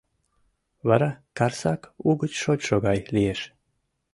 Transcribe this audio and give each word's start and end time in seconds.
Вара 0.87 1.09
Карсак 1.37 1.81
угыч 2.09 2.31
шочшо 2.43 2.75
гай 2.85 2.99
лиеш. 3.15 3.41